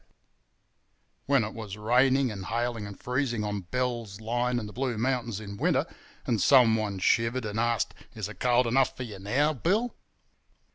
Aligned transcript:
When 1.27 1.43
it 1.43 1.53
was 1.53 1.77
raining 1.77 2.31
and 2.31 2.47
hailing 2.47 2.87
and 2.87 2.99
freezing 2.99 3.43
on 3.43 3.61
Bell's 3.69 4.19
Line 4.19 4.57
in 4.57 4.65
the 4.65 4.73
Blue 4.73 4.97
Mountains 4.97 5.39
in 5.39 5.57
winter, 5.57 5.85
and 6.25 6.41
someone 6.41 6.97
shivered 6.97 7.45
and 7.45 7.59
asked, 7.59 7.93
'Is 8.15 8.27
it 8.27 8.39
cold 8.39 8.65
enough 8.65 8.97
for 8.97 9.03
yer 9.03 9.19
now, 9.19 9.53
Bill? 9.53 9.93